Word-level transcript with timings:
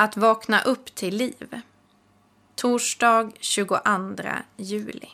Att 0.00 0.16
vakna 0.16 0.60
upp 0.60 0.94
till 0.94 1.16
liv. 1.16 1.60
Torsdag 2.54 3.30
22 3.40 3.78
juli. 4.56 5.08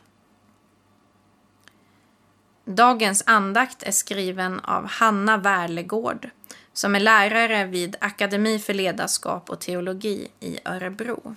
Dagens 2.65 3.23
andakt 3.27 3.83
är 3.83 3.91
skriven 3.91 4.61
av 4.61 4.87
Hanna 4.87 5.37
Wärlegård 5.37 6.31
som 6.73 6.95
är 6.95 7.01
lärare 7.01 7.65
vid 7.65 7.97
Akademi 8.01 8.59
för 8.59 8.75
ledarskap 8.75 9.51
och 9.51 9.61
teologi 9.61 10.29
i 10.41 10.59
Örebro. 10.65 11.37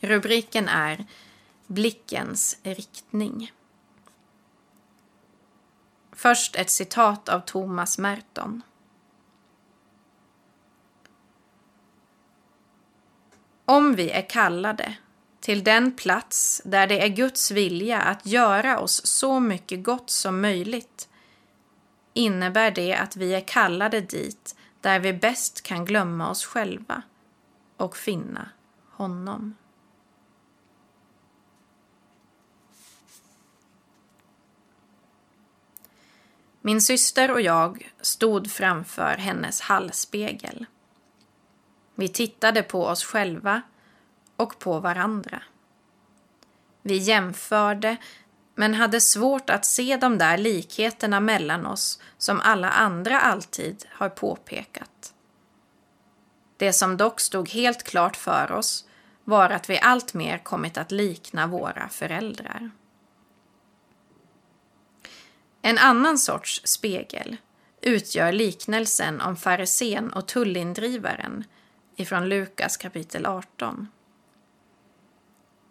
Rubriken 0.00 0.68
är 0.68 1.06
Blickens 1.66 2.58
riktning. 2.62 3.52
Först 6.12 6.56
ett 6.56 6.70
citat 6.70 7.28
av 7.28 7.40
Thomas 7.40 7.98
Merton. 7.98 8.62
Om 13.72 13.94
vi 13.94 14.10
är 14.10 14.28
kallade 14.28 14.96
till 15.40 15.64
den 15.64 15.92
plats 15.92 16.62
där 16.64 16.86
det 16.86 17.04
är 17.04 17.08
Guds 17.08 17.50
vilja 17.50 18.00
att 18.00 18.26
göra 18.26 18.78
oss 18.80 19.06
så 19.06 19.40
mycket 19.40 19.84
gott 19.84 20.10
som 20.10 20.40
möjligt 20.40 21.08
innebär 22.12 22.70
det 22.70 22.94
att 22.94 23.16
vi 23.16 23.34
är 23.34 23.40
kallade 23.40 24.00
dit 24.00 24.56
där 24.80 25.00
vi 25.00 25.12
bäst 25.12 25.62
kan 25.62 25.84
glömma 25.84 26.30
oss 26.30 26.44
själva 26.44 27.02
och 27.76 27.96
finna 27.96 28.48
honom. 28.90 29.54
Min 36.60 36.80
syster 36.80 37.30
och 37.30 37.40
jag 37.40 37.92
stod 38.00 38.50
framför 38.50 39.16
hennes 39.18 39.60
hallspegel. 39.60 40.66
Vi 42.02 42.08
tittade 42.08 42.62
på 42.62 42.86
oss 42.86 43.04
själva 43.04 43.62
och 44.36 44.58
på 44.58 44.80
varandra. 44.80 45.42
Vi 46.82 46.96
jämförde 46.96 47.96
men 48.54 48.74
hade 48.74 49.00
svårt 49.00 49.50
att 49.50 49.64
se 49.64 49.96
de 49.96 50.18
där 50.18 50.38
likheterna 50.38 51.20
mellan 51.20 51.66
oss 51.66 52.00
som 52.18 52.40
alla 52.40 52.70
andra 52.70 53.20
alltid 53.20 53.84
har 53.88 54.08
påpekat. 54.08 55.14
Det 56.56 56.72
som 56.72 56.96
dock 56.96 57.20
stod 57.20 57.48
helt 57.48 57.82
klart 57.82 58.16
för 58.16 58.52
oss 58.52 58.84
var 59.24 59.50
att 59.50 59.70
vi 59.70 59.78
alltmer 59.78 60.38
kommit 60.38 60.78
att 60.78 60.92
likna 60.92 61.46
våra 61.46 61.88
föräldrar. 61.88 62.70
En 65.62 65.78
annan 65.78 66.18
sorts 66.18 66.62
spegel 66.64 67.36
utgör 67.80 68.32
liknelsen 68.32 69.20
om 69.20 69.36
farisen 69.36 70.12
och 70.12 70.26
tullindrivaren 70.28 71.44
ifrån 71.96 72.28
Lukas 72.28 72.76
kapitel 72.76 73.26
18. 73.26 73.88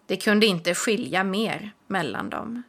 Det 0.05 0.17
kunde 0.17 0.45
inte 0.45 0.75
skilja 0.75 1.23
mer 1.23 1.71
mellan 1.87 2.29
dem. 2.29 2.63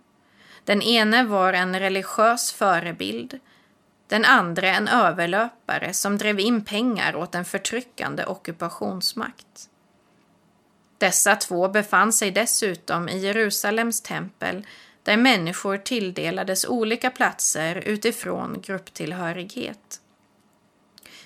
Den 0.64 0.82
ene 0.82 1.24
var 1.24 1.52
en 1.52 1.80
religiös 1.80 2.52
förebild, 2.52 3.40
den 4.06 4.24
andra 4.24 4.68
en 4.68 4.88
överlöpare 4.88 5.94
som 5.94 6.18
drev 6.18 6.40
in 6.40 6.64
pengar 6.64 7.16
åt 7.16 7.34
en 7.34 7.44
förtryckande 7.44 8.24
ockupationsmakt. 8.24 9.68
Dessa 10.98 11.36
två 11.36 11.68
befann 11.68 12.12
sig 12.12 12.30
dessutom 12.30 13.08
i 13.08 13.18
Jerusalems 13.18 14.00
tempel 14.00 14.66
där 15.02 15.16
människor 15.16 15.76
tilldelades 15.76 16.64
olika 16.64 17.10
platser 17.10 17.76
utifrån 17.76 18.60
grupptillhörighet. 18.60 20.01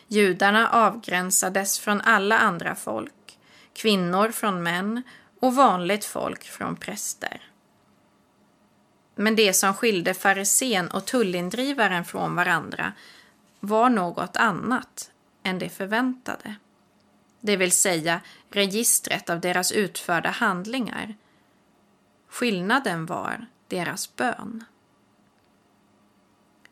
Judarna 0.08 0.70
avgränsades 0.70 1.78
från 1.78 2.00
alla 2.00 2.38
andra 2.38 2.74
folk, 2.74 3.38
kvinnor 3.72 4.30
från 4.30 4.62
män 4.62 5.02
och 5.40 5.54
vanligt 5.54 6.04
folk 6.04 6.44
från 6.44 6.76
präster. 6.76 7.50
Men 9.14 9.36
det 9.36 9.52
som 9.52 9.74
skilde 9.74 10.14
farisen 10.14 10.88
och 10.88 11.04
tullindrivaren 11.04 12.04
från 12.04 12.34
varandra 12.34 12.92
var 13.60 13.90
något 13.90 14.36
annat 14.36 15.10
än 15.42 15.58
det 15.58 15.68
förväntade. 15.68 16.54
Det 17.40 17.56
vill 17.56 17.72
säga 17.72 18.20
registret 18.50 19.30
av 19.30 19.40
deras 19.40 19.72
utförda 19.72 20.30
handlingar. 20.30 21.14
Skillnaden 22.28 23.06
var 23.06 23.46
deras 23.68 24.16
bön. 24.16 24.64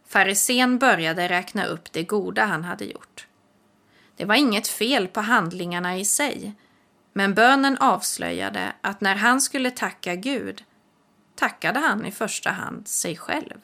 Farisen 0.07 0.79
började 0.79 1.29
räkna 1.29 1.65
upp 1.65 1.93
det 1.93 2.03
goda 2.03 2.45
han 2.45 2.65
hade 2.65 2.85
gjort. 2.85 3.27
Det 4.17 4.25
var 4.25 4.35
inget 4.35 4.69
fel 4.69 5.09
på 5.09 5.21
handlingarna 5.21 5.99
i 5.99 6.05
sig, 6.05 6.55
men 7.13 7.35
bönen 7.35 7.79
avslöjade 7.79 8.73
att 8.81 9.01
när 9.01 9.15
han 9.15 9.41
skulle 9.41 9.71
tacka 9.71 10.15
Gud 10.15 10.65
tackade 11.35 11.79
han 11.79 12.07
i 12.07 12.11
första 12.11 12.51
hand 12.51 12.89
sig 12.89 13.17
själv. 13.17 13.61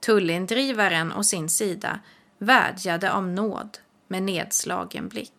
Tullindrivaren 0.00 1.12
å 1.12 1.22
sin 1.22 1.48
sida 1.48 2.00
vädjade 2.38 3.12
om 3.12 3.34
nåd 3.34 3.78
med 4.08 4.22
nedslagen 4.22 5.08
blick. 5.08 5.32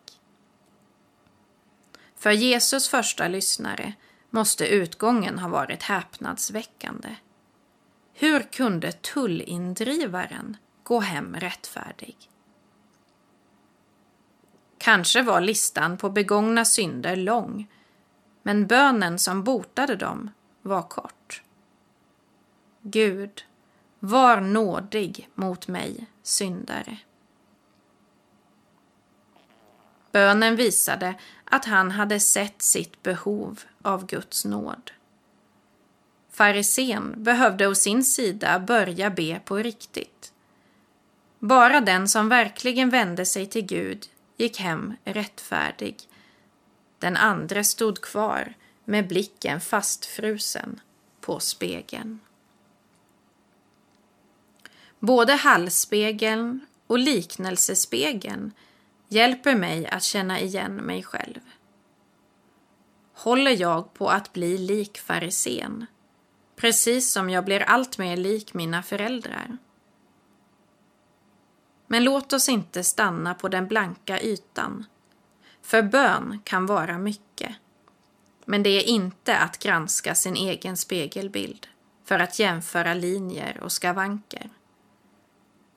För 2.16 2.32
Jesus 2.32 2.90
första 2.90 3.28
lyssnare 3.28 3.94
måste 4.30 4.68
utgången 4.68 5.40
ha 5.40 5.50
varit 5.50 5.84
häpnadsväckande. 5.84 7.16
Hur 8.14 8.40
kunde 8.40 8.92
tullindrivaren 8.92 10.58
gå 10.84 11.00
hem 11.00 11.36
rättfärdig? 11.36 12.29
Kanske 14.80 15.22
var 15.22 15.42
listan 15.42 15.98
på 15.98 16.10
begångna 16.10 16.66
synder 16.66 17.16
lång, 17.16 17.68
men 18.44 18.68
bönen 18.68 19.20
som 19.20 19.44
botade 19.44 19.96
dem 19.96 20.32
var 20.62 20.82
kort. 20.82 21.44
Gud, 22.82 23.46
var 24.00 24.42
nådig 24.42 25.30
mot 25.36 25.68
mig, 25.68 26.06
syndare. 26.24 26.98
Bönen 30.12 30.56
visade 30.56 31.16
att 31.44 31.66
han 31.66 31.92
hade 31.92 32.20
sett 32.20 32.62
sitt 32.62 33.04
behov 33.04 33.60
av 33.82 34.06
Guds 34.06 34.46
nåd. 34.46 34.92
Farisén 36.32 37.24
behövde 37.24 37.68
å 37.68 37.76
sin 37.76 38.04
sida 38.04 38.60
börja 38.60 39.10
be 39.10 39.42
på 39.46 39.58
riktigt. 39.58 40.34
Bara 41.40 41.82
den 41.82 42.10
som 42.10 42.30
verkligen 42.30 42.90
vände 42.90 43.26
sig 43.26 43.46
till 43.46 43.66
Gud 43.66 44.08
gick 44.40 44.60
hem 44.60 44.94
rättfärdig. 45.04 45.98
Den 47.00 47.18
andra 47.18 47.64
stod 47.64 48.02
kvar 48.02 48.54
med 48.86 49.08
blicken 49.08 49.62
fastfrusen 49.62 50.82
på 51.22 51.40
spegeln. 51.40 52.20
Både 55.00 55.34
hallspegeln 55.34 56.66
och 56.88 57.00
liknelsespegeln 57.00 58.52
hjälper 59.08 59.56
mig 59.56 59.88
att 59.88 60.04
känna 60.04 60.40
igen 60.40 60.76
mig 60.76 61.04
själv. 61.04 61.40
Håller 63.14 63.62
jag 63.62 63.94
på 63.94 64.10
att 64.10 64.34
bli 64.34 64.58
lik 64.58 64.98
Farisén? 64.98 65.86
precis 66.60 67.12
som 67.12 67.30
jag 67.30 67.46
blir 67.46 67.60
allt 67.60 67.98
mer 67.98 68.18
lik 68.18 68.54
mina 68.54 68.84
föräldrar? 68.84 69.58
Men 71.92 72.04
låt 72.04 72.34
oss 72.34 72.50
inte 72.50 72.84
stanna 72.84 73.34
på 73.34 73.48
den 73.48 73.68
blanka 73.68 74.20
ytan, 74.22 74.86
för 75.62 75.82
bön 75.82 76.42
kan 76.44 76.66
vara 76.66 76.98
mycket. 76.98 77.56
Men 78.46 78.64
det 78.64 78.70
är 78.70 78.90
inte 78.90 79.38
att 79.38 79.60
granska 79.60 80.16
sin 80.16 80.36
egen 80.36 80.78
spegelbild 80.78 81.68
för 82.06 82.20
att 82.20 82.40
jämföra 82.40 82.94
linjer 82.94 83.60
och 83.64 83.72
skavanker. 83.72 84.50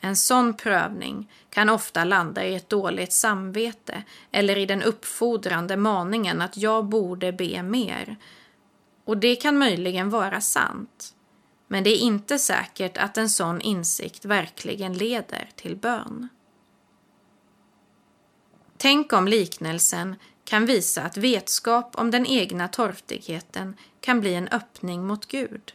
En 0.00 0.16
sån 0.16 0.54
prövning 0.54 1.32
kan 1.50 1.68
ofta 1.68 2.04
landa 2.04 2.44
i 2.44 2.54
ett 2.54 2.68
dåligt 2.68 3.12
samvete 3.12 4.02
eller 4.30 4.58
i 4.58 4.66
den 4.66 4.82
uppfordrande 4.82 5.76
maningen 5.76 6.42
att 6.42 6.56
jag 6.56 6.84
borde 6.84 7.32
be 7.32 7.62
mer. 7.62 8.16
Och 9.04 9.18
det 9.18 9.36
kan 9.36 9.58
möjligen 9.58 10.10
vara 10.10 10.40
sant. 10.40 11.14
Men 11.72 11.84
det 11.84 11.90
är 11.90 12.00
inte 12.00 12.38
säkert 12.38 12.98
att 12.98 13.16
en 13.16 13.30
sån 13.30 13.60
insikt 13.60 14.24
verkligen 14.24 14.94
leder 14.94 15.50
till 15.56 15.76
bön. 15.76 16.28
Tänk 18.76 19.12
om 19.12 19.28
liknelsen 19.28 20.16
kan 20.44 20.66
visa 20.66 21.02
att 21.02 21.16
vetskap 21.16 21.96
om 21.96 22.10
den 22.10 22.26
egna 22.26 22.68
torftigheten 22.68 23.76
kan 24.00 24.20
bli 24.20 24.34
en 24.34 24.48
öppning 24.48 25.06
mot 25.06 25.26
Gud. 25.26 25.72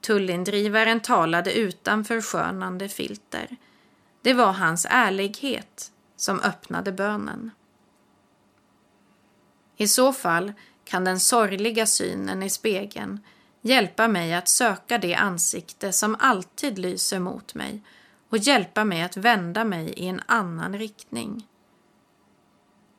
Tullindrivaren 0.00 1.00
talade 1.00 1.52
utan 1.52 2.04
förskönande 2.04 2.88
filter. 2.88 3.56
Det 4.22 4.34
var 4.34 4.52
hans 4.52 4.86
ärlighet 4.90 5.92
som 6.16 6.40
öppnade 6.40 6.92
bönen. 6.92 7.50
I 9.76 9.88
så 9.88 10.12
fall 10.12 10.52
kan 10.84 11.04
den 11.04 11.20
sorgliga 11.20 11.86
synen 11.86 12.42
i 12.42 12.50
spegeln 12.50 13.20
hjälpa 13.60 14.08
mig 14.08 14.34
att 14.34 14.48
söka 14.48 14.98
det 14.98 15.14
ansikte 15.14 15.92
som 15.92 16.16
alltid 16.18 16.78
lyser 16.78 17.18
mot 17.18 17.54
mig 17.54 17.82
och 18.28 18.38
hjälpa 18.38 18.84
mig 18.84 19.02
att 19.02 19.16
vända 19.16 19.64
mig 19.64 19.88
i 19.88 20.06
en 20.06 20.20
annan 20.26 20.78
riktning. 20.78 21.48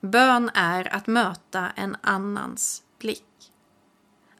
Bön 0.01 0.51
är 0.53 0.93
att 0.95 1.07
möta 1.07 1.69
en 1.75 1.97
annans 2.01 2.83
blick. 2.99 3.23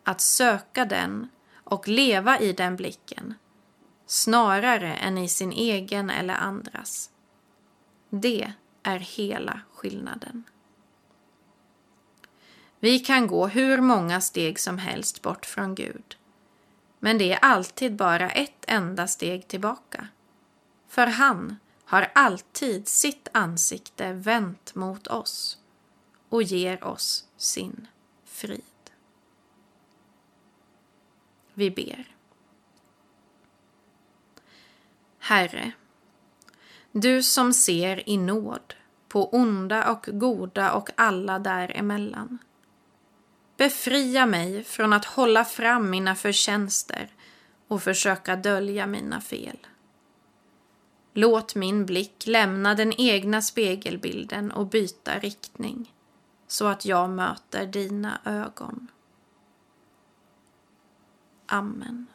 Att 0.04 0.22
söka 0.22 0.86
den 0.86 1.30
och 1.64 1.88
leva 1.88 2.40
i 2.40 2.54
den 2.54 2.76
blicken 2.76 3.34
snarare 4.12 4.96
än 4.96 5.18
i 5.18 5.30
sin 5.30 5.52
egen 5.52 6.10
eller 6.10 6.34
andras. 6.34 7.10
Det 8.10 8.54
är 8.84 9.00
hela 9.00 9.62
skillnaden. 9.74 10.44
Vi 12.84 13.00
kan 13.00 13.28
gå 13.28 13.48
hur 13.48 13.82
många 13.82 14.22
steg 14.22 14.60
som 14.60 14.78
helst 14.78 15.22
bort 15.22 15.46
från 15.46 15.76
Gud. 15.76 16.18
Men 17.00 17.18
det 17.18 17.34
är 17.34 17.40
alltid 17.42 17.96
bara 17.96 18.30
ett 18.30 18.66
enda 18.68 19.08
steg 19.08 19.48
tillbaka. 19.48 20.08
För 20.88 21.08
han 21.08 21.56
har 21.86 22.12
alltid 22.16 22.88
sitt 22.88 23.28
ansikte 23.32 24.14
vänt 24.14 24.76
mot 24.76 25.08
oss 25.08 25.58
och 26.30 26.44
ger 26.44 26.84
oss 26.84 27.26
sin 27.38 27.88
frid. 28.26 28.62
Vi 31.54 31.72
ber. 31.72 32.16
Herre, 35.20 35.72
du 36.92 37.24
som 37.24 37.54
ser 37.54 38.10
i 38.10 38.18
nåd 38.18 38.74
på 39.08 39.30
onda 39.30 39.92
och 39.92 40.06
goda 40.12 40.74
och 40.74 40.90
alla 40.96 41.40
däremellan. 41.40 42.38
Befria 43.62 44.26
mig 44.26 44.64
från 44.64 44.94
att 44.94 45.06
hålla 45.06 45.46
fram 45.46 45.90
mina 45.90 46.16
förtjänster 46.16 47.10
och 47.68 47.84
försöka 47.84 48.36
dölja 48.36 48.88
mina 48.88 49.22
fel. 49.22 49.58
Låt 51.14 51.56
min 51.56 51.86
blick 51.86 52.28
lämna 52.28 52.76
den 52.76 52.94
egna 53.02 53.42
spegelbilden 53.42 54.52
och 54.52 54.68
byta 54.68 55.20
riktning 55.20 55.94
så 56.48 56.68
att 56.68 56.86
jag 56.86 57.10
möter 57.10 57.66
dina 57.66 58.20
ögon. 58.26 58.88
Amen. 61.46 62.08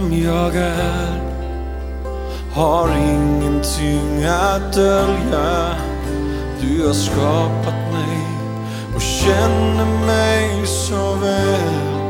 Som 0.00 0.22
jag 0.22 0.56
är 0.56 1.20
har 2.52 2.88
ingenting 2.88 4.24
att 4.24 4.72
dölja. 4.72 5.74
Du 6.60 6.86
har 6.86 6.94
skapat 6.94 7.92
mig 7.92 8.18
och 8.94 9.00
känner 9.00 10.06
mig 10.06 10.66
så 10.66 11.14
väl. 11.14 12.00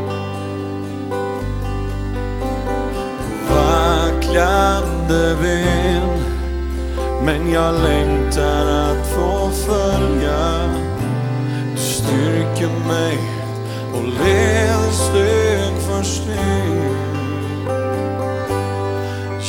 Vacklande 3.50 5.36
ben, 5.42 6.22
men 7.24 7.52
jag 7.52 7.74
längtar 7.74 8.66
att 8.66 9.06
få 9.06 9.50
följa. 9.50 10.70
Du 11.74 11.80
styrker 11.80 12.88
mig 12.88 13.18
och 13.94 14.04
leder 14.04 14.90
steg 14.90 15.82
för 15.82 16.02
steg. 16.02 17.09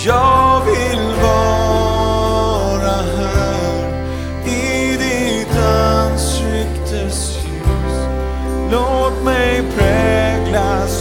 Jag 0.05 0.65
vill 0.65 1.13
vara 1.21 2.95
här 3.17 3.85
i 4.45 4.97
ditt 4.97 5.57
ansiktes 5.57 7.37
ljus. 7.45 8.07
Låt 8.71 9.23
mig 9.23 9.63
präglas 9.77 11.00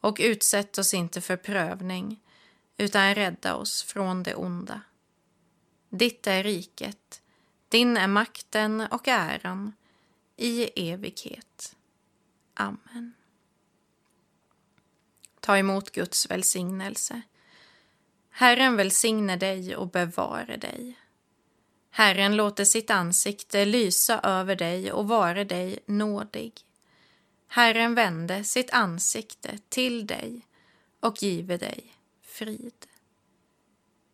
Och 0.00 0.16
utsätt 0.20 0.78
oss 0.78 0.94
inte 0.94 1.20
för 1.20 1.36
prövning, 1.36 2.20
utan 2.76 3.14
rädda 3.14 3.54
oss 3.54 3.82
från 3.82 4.22
det 4.22 4.34
onda. 4.34 4.80
Ditt 5.88 6.26
är 6.26 6.42
riket, 6.42 7.22
din 7.68 7.96
är 7.96 8.08
makten 8.08 8.80
och 8.80 9.08
äran 9.08 9.72
i 10.36 10.90
evighet. 10.90 11.76
Amen. 12.54 13.12
Ta 15.40 15.58
emot 15.58 15.90
Guds 15.90 16.30
välsignelse. 16.30 17.22
Herren 18.30 18.76
välsigne 18.76 19.36
dig 19.36 19.76
och 19.76 19.90
bevare 19.90 20.56
dig. 20.56 20.98
Herren 21.90 22.36
låter 22.36 22.64
sitt 22.64 22.90
ansikte 22.90 23.64
lysa 23.64 24.20
över 24.20 24.56
dig 24.56 24.92
och 24.92 25.08
vare 25.08 25.44
dig 25.44 25.78
nådig. 25.86 26.52
Herren 27.52 27.94
vände 27.94 28.44
sitt 28.44 28.70
ansikte 28.70 29.58
till 29.68 30.06
dig 30.06 30.46
och 31.00 31.22
give 31.22 31.56
dig 31.56 31.96
frid. 32.22 32.86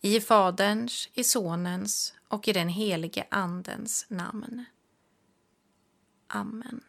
I 0.00 0.20
Faderns, 0.20 1.08
i 1.14 1.24
Sonens 1.24 2.14
och 2.28 2.48
i 2.48 2.52
den 2.52 2.68
helige 2.68 3.26
Andens 3.30 4.06
namn. 4.08 4.64
Amen. 6.26 6.80